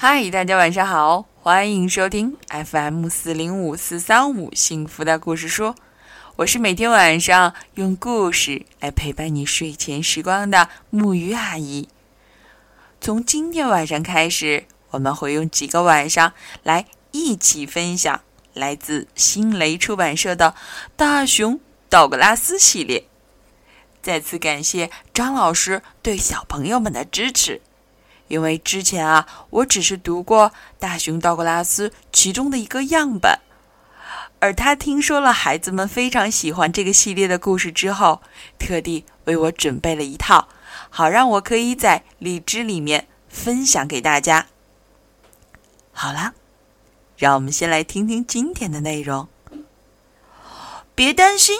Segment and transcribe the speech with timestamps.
[0.00, 5.74] 嗨，大家晚上好，欢迎收听 FM 四零五四三五幸福的故事书。
[6.36, 11.88] 我是每天晚上用故事来陪伴你睡前时光的木鱼阿姨。
[13.00, 18.20] 从今天晚上开始，我们会用几个晚上来一起分享
[18.54, 20.54] 来自新雷出版社的
[20.96, 21.58] 《大熊
[21.88, 23.08] 道格拉斯》系列。
[24.00, 27.60] 再次感谢张老师对小朋友们的支持。
[28.28, 33.38] 因为之前啊，我只是读过大熊道格拉斯其中的一个样本，
[34.38, 38.22] 而他听说了孩子们非常喜欢这个系列的故事之后，
[38.58, 40.48] 特地为我准备了一套，
[40.90, 44.46] 好让我可以在荔枝里面分享给大家。
[45.92, 46.34] 好了，
[47.16, 49.28] 让我们先来听听今天的内容。
[50.94, 51.58] 别担心，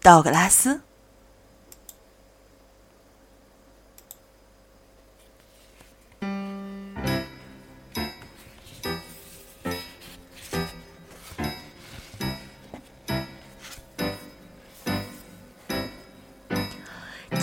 [0.00, 0.83] 道格拉斯。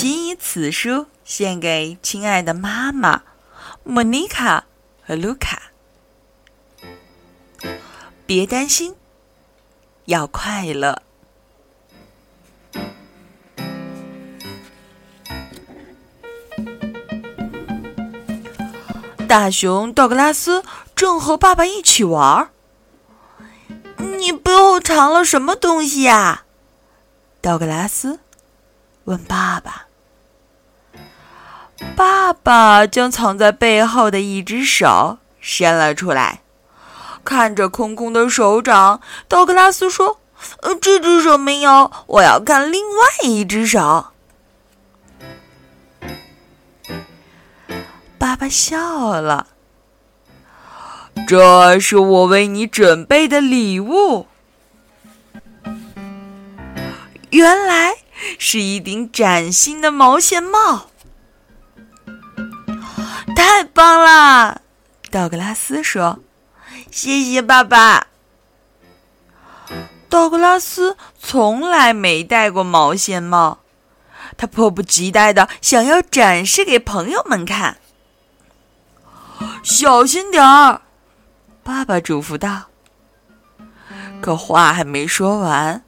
[0.00, 3.20] 谨以此书献给亲爱的妈妈
[3.84, 4.64] 莫妮卡
[5.06, 5.60] 和卢卡。
[8.24, 8.94] 别担心，
[10.06, 11.02] 要快乐。
[19.28, 20.64] 大熊道格拉斯
[20.96, 22.48] 正和爸爸一起玩。
[24.18, 26.44] 你背后藏了什么东西呀？
[27.42, 28.20] 道格拉斯
[29.04, 29.88] 问爸爸。
[31.96, 36.40] 爸爸将藏在背后的一只手伸了出来，
[37.24, 40.18] 看着空空的手掌，道格拉斯说
[40.62, 44.06] ：“呃，这只手没有，我要看另外一只手。”
[48.18, 49.48] 爸爸笑了
[51.26, 54.26] ：“这是我为你准备的礼物。”
[57.30, 57.96] 原来
[58.38, 60.86] 是一顶崭新的毛线帽。
[63.80, 64.60] 太棒了，
[65.10, 66.18] 道格拉斯说
[66.92, 68.08] ：“谢谢爸爸。”
[70.10, 73.60] 道格拉斯从来没戴过毛线帽，
[74.36, 77.78] 他迫不及待的想要展示给朋友们看。
[79.62, 80.82] 小心点儿，
[81.62, 82.66] 爸爸嘱咐道。
[84.20, 85.82] 可话还没说完，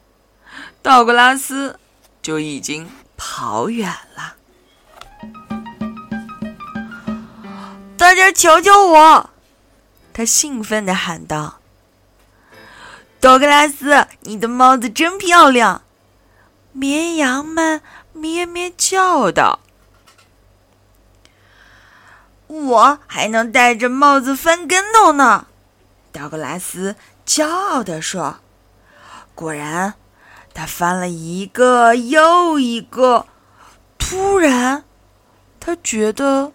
[0.81, 1.79] 道格拉斯
[2.23, 4.37] 就已经跑远了。
[7.97, 9.31] 大家瞧瞧我！
[10.13, 11.61] 他兴奋的喊道
[13.21, 15.83] ：“道格拉斯，你的帽子真漂亮！”
[16.73, 17.81] 绵羊们
[18.13, 19.61] 咩咩叫道
[22.49, 25.47] ：“我还能戴着帽子翻跟头呢！”
[26.13, 28.41] 道格拉斯骄傲地说
[29.35, 29.95] ：“果然，
[30.53, 33.27] 他翻了一个又一个。
[33.99, 34.85] 突然，
[35.61, 36.53] 他觉得……”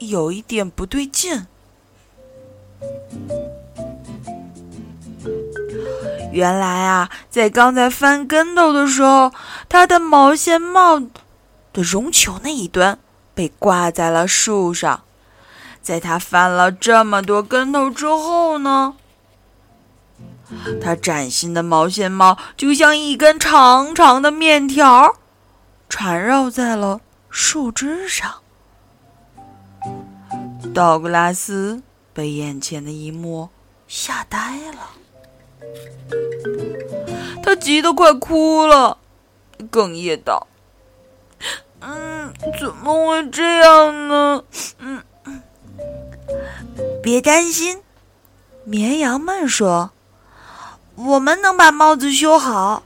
[0.00, 1.46] 有一点不对劲。
[6.32, 9.32] 原来啊，在刚才翻跟头的时候，
[9.68, 11.00] 他的毛线帽
[11.72, 12.98] 的绒球那一端
[13.34, 15.02] 被挂在了树上。
[15.82, 18.94] 在他翻了这么多跟头之后呢，
[20.80, 25.16] 他崭新的毛线帽就像一根长长的面条，
[25.88, 28.39] 缠绕在了树枝上。
[30.72, 31.82] 道格拉斯
[32.12, 33.48] 被眼前的一幕
[33.88, 34.90] 吓呆了，
[37.42, 38.98] 他急得快哭了，
[39.70, 40.46] 哽咽道
[41.80, 44.44] ：“嗯，怎么会这样呢？”
[44.78, 45.02] 嗯，
[47.02, 47.82] 别担心，
[48.64, 49.90] 绵羊们说
[50.94, 52.84] ：“我们能把帽子修好。”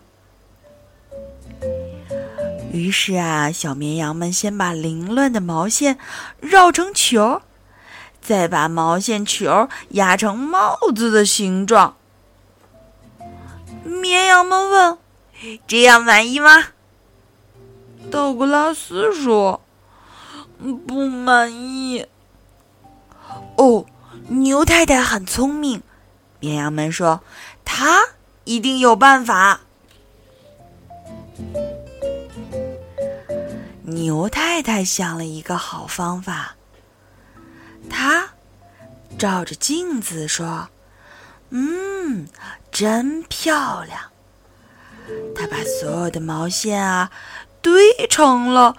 [2.72, 5.96] 于是啊，小绵羊们先把凌乱的毛线
[6.40, 7.40] 绕成球。
[8.24, 11.96] 再把毛线球压成帽子的形状。
[13.84, 14.98] 绵羊们问
[15.68, 16.68] ：“这样满意吗？”
[18.10, 19.60] 道格拉斯说
[20.88, 22.06] ：“不满意。”
[23.56, 23.84] 哦，
[24.28, 25.82] 牛太太很聪明。
[26.40, 27.20] 绵羊们说
[27.64, 28.00] ：“她
[28.44, 29.60] 一定有办法。”
[33.82, 36.56] 牛太太想了一个好方法。
[37.88, 38.30] 他
[39.18, 40.68] 照着镜子说
[41.50, 42.28] ：“嗯，
[42.72, 44.10] 真漂亮。”
[45.36, 47.12] 他把所有的毛线啊
[47.60, 48.76] 堆成了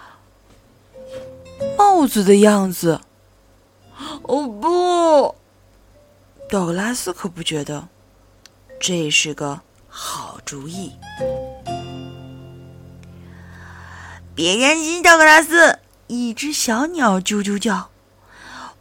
[1.77, 3.01] 帽子的样子。
[4.23, 5.35] 哦不！
[6.49, 7.87] 道格拉斯可不觉得
[8.79, 10.93] 这是个好主意。
[14.35, 15.79] 别担心，道格拉斯。
[16.07, 17.89] 一只小鸟啾啾叫，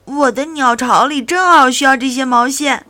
[0.05, 2.87] 我的鸟巢里正好需要这些毛线。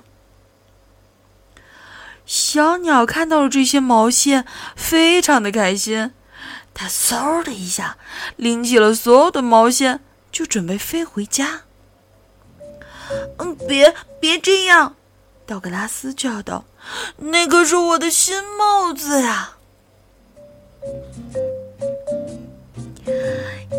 [2.26, 6.12] 小鸟看到了这些毛线，非常的开心。
[6.72, 7.96] 它嗖的一下
[8.36, 10.00] 拎起了所有的毛线，
[10.32, 11.62] 就准备飞回家。
[13.38, 14.96] 嗯，别别这样！
[15.46, 16.64] 道格拉斯叫道
[17.18, 19.58] ：“那可是我的新帽子呀！”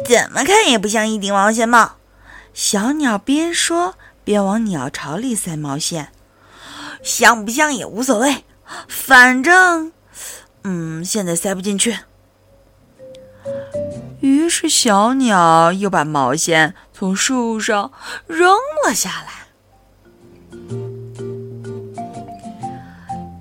[0.08, 1.98] 怎么看也不像一顶毛线帽。
[2.56, 6.14] 小鸟边说边往鸟巢里塞毛线，
[7.04, 8.46] 像不像也无所谓，
[8.88, 9.92] 反正，
[10.64, 11.98] 嗯，现在塞不进去。
[14.22, 17.92] 于是小鸟又把毛线从树上
[18.26, 18.56] 扔
[18.88, 19.48] 了下来。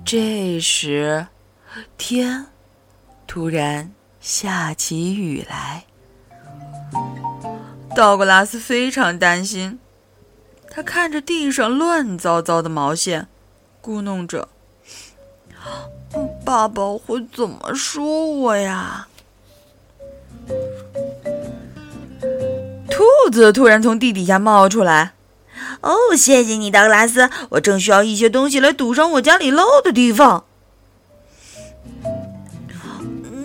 [0.03, 1.25] 这时，
[1.97, 2.47] 天
[3.25, 5.85] 突然下起雨来。
[7.95, 9.79] 道格拉斯非常担心，
[10.69, 13.29] 他看着地上乱糟糟的毛线，
[13.81, 14.49] 咕哝着
[16.43, 19.07] ：“爸爸会怎么说我呀？”
[22.91, 25.13] 兔子突然从地底下冒出来
[25.79, 30.43] ：“哦，谢谢你，道格拉斯，我正需要一些东西来堵上我家里漏的地方。”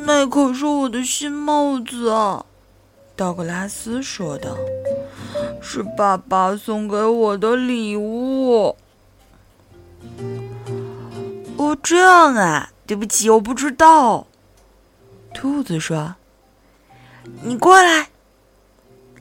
[0.06, 2.46] 那可是我的新帽子啊！
[3.20, 4.56] 道格拉斯说道
[5.60, 8.74] ：“是爸爸送给我的礼物。”
[11.58, 14.26] 哦，这样啊，对不起，我不知道。
[15.34, 16.14] 兔子说
[17.44, 18.08] ：“你过来。”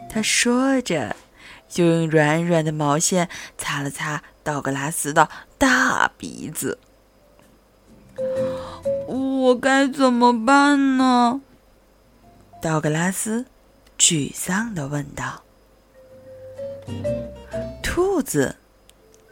[0.09, 1.17] 他说着，
[1.67, 6.79] 就用软软的毛线擦了擦道格拉斯的大鼻子。
[9.07, 11.41] 我该怎么办呢？
[12.61, 13.45] 道格拉斯。
[13.99, 15.43] 沮丧的问道
[17.83, 18.55] ：“兔子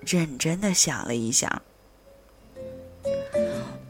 [0.02, 1.62] 认真的想了一想，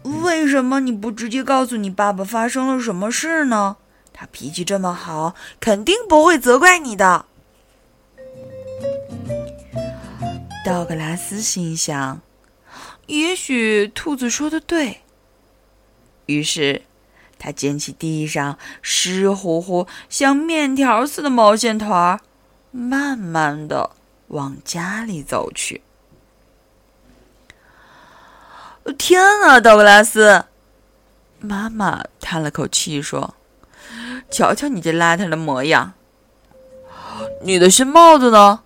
[0.04, 3.78] 为什么你不直接告诉你爸爸发生了什么事呢？
[4.14, 7.26] 他脾气这么好，肯定不会责怪你的。”
[10.64, 12.22] 道格拉斯心想
[13.08, 15.02] ：“也许兔子说的对。”
[16.28, 16.84] 于是。
[17.40, 22.20] 他捡起地上湿乎乎、像面条似的毛线团，
[22.72, 23.92] 慢慢的
[24.28, 25.82] 往家里走去。
[28.98, 30.46] 天啊，道格拉斯！
[31.40, 33.36] 妈妈叹了口气说
[34.32, 35.94] ：“瞧瞧你这邋遢的模样。”
[37.44, 38.62] 你的新帽子呢？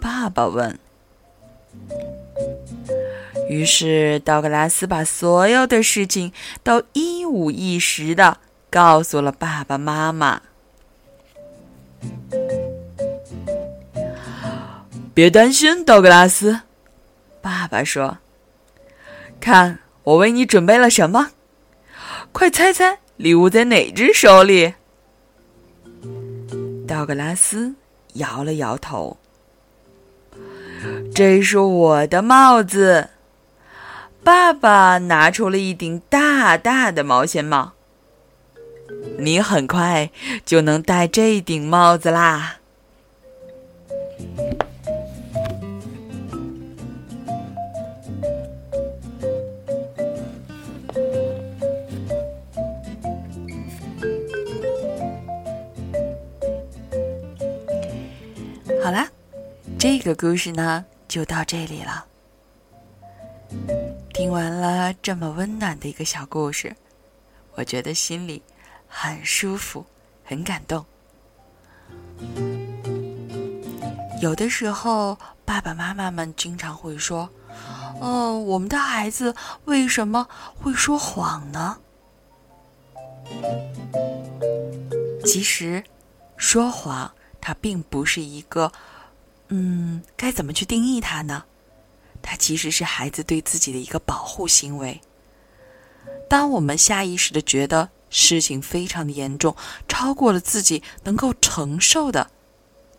[0.00, 0.78] 爸爸问。
[3.52, 6.32] 于是，道格拉斯把所有的事情
[6.62, 8.38] 都一五一十的
[8.70, 10.40] 告诉了爸爸妈妈。
[15.12, 16.60] 别担心，道格拉斯，
[17.42, 18.18] 爸爸说
[19.38, 21.32] ：“看，我为你准备了什么？
[22.32, 24.72] 快猜猜，礼物在哪只手里？”
[26.88, 27.74] 道格拉斯
[28.14, 29.18] 摇了摇头
[31.14, 33.10] ：“这是我的帽子。”
[34.24, 37.72] 爸爸拿出了一顶大大的毛线帽。
[39.18, 40.10] 你很快
[40.44, 42.58] 就能戴这顶帽子啦！
[58.82, 59.08] 好啦，
[59.78, 62.06] 这个故事呢就到这里了。
[64.22, 66.76] 听完了这么温暖的一个小故事，
[67.56, 68.40] 我觉得心里
[68.86, 69.84] 很舒服，
[70.22, 70.86] 很感动。
[74.20, 77.28] 有的时候，爸爸妈妈们经常会说
[78.00, 81.78] ：“哦，我们的孩子为什么会说谎呢？”
[85.26, 85.82] 其实，
[86.36, 88.70] 说谎它并不是一个……
[89.48, 91.42] 嗯，该怎么去定义它呢？
[92.22, 95.00] 它其实是孩子对自己的一个保护行为。
[96.28, 99.54] 当我们下意识的觉得事情非常的严重，
[99.88, 102.30] 超过了自己能够承受的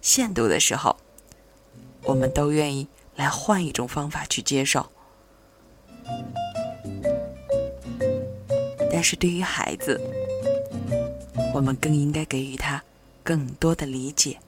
[0.02, 0.98] 限度的时候，
[2.04, 4.92] 我们都愿意来换一种方法去接受。
[8.92, 10.00] 但是对于孩子，
[11.54, 12.84] 我们更应该给予他
[13.24, 14.40] 更多的理解，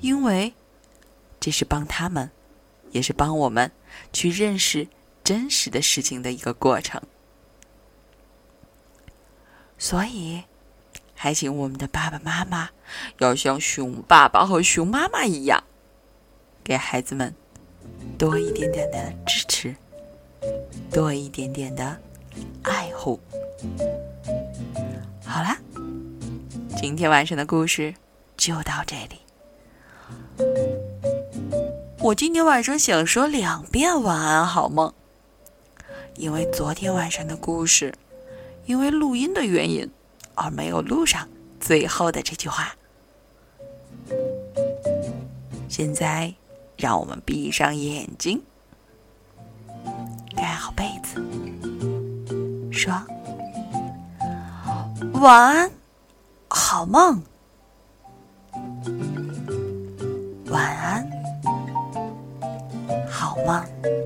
[0.00, 0.52] 因为
[1.38, 2.30] 这是帮他们，
[2.96, 3.70] 也是帮我们
[4.10, 4.88] 去认识
[5.22, 6.98] 真实的事情的一个过程。
[9.76, 10.42] 所以，
[11.14, 12.70] 还请我们的爸爸妈妈
[13.18, 15.62] 要像熊爸爸和熊妈妈一样，
[16.64, 17.34] 给孩子们
[18.16, 19.76] 多一点点的支持，
[20.90, 22.00] 多一点点的
[22.62, 23.20] 爱护。
[25.22, 25.58] 好啦，
[26.78, 27.94] 今天晚上的故事
[28.38, 30.75] 就到这里。
[32.06, 34.94] 我今天晚上想说两遍晚安好梦，
[36.14, 37.92] 因为昨天晚上的故事。
[38.64, 39.90] 因为录音的原因，
[40.36, 42.76] 而没有录上最后的这句话。
[45.68, 46.32] 现在，
[46.76, 48.40] 让我们闭上眼睛，
[50.36, 51.20] 盖好被子，
[52.70, 52.92] 说
[55.14, 55.70] 晚安，
[56.48, 57.20] 好梦，
[63.46, 64.05] 晚安，好梦。